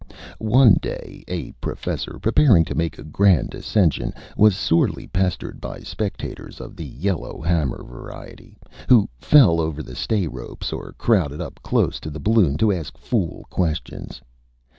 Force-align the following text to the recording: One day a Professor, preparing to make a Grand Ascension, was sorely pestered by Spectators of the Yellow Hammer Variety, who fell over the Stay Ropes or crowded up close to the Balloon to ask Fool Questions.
One 0.39 0.79
day 0.81 1.23
a 1.27 1.51
Professor, 1.61 2.17
preparing 2.19 2.65
to 2.65 2.73
make 2.73 2.97
a 2.97 3.03
Grand 3.03 3.53
Ascension, 3.53 4.13
was 4.35 4.57
sorely 4.57 5.05
pestered 5.05 5.61
by 5.61 5.81
Spectators 5.81 6.59
of 6.59 6.75
the 6.75 6.87
Yellow 6.87 7.39
Hammer 7.39 7.83
Variety, 7.83 8.57
who 8.89 9.07
fell 9.19 9.59
over 9.61 9.83
the 9.83 9.95
Stay 9.95 10.25
Ropes 10.25 10.73
or 10.73 10.93
crowded 10.93 11.39
up 11.39 11.59
close 11.61 11.99
to 11.99 12.09
the 12.09 12.19
Balloon 12.19 12.57
to 12.57 12.71
ask 12.73 12.97
Fool 12.97 13.45
Questions. 13.51 14.21